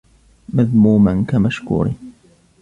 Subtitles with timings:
[0.53, 1.93] مَذْمُومًا كَمَشْكُورٍ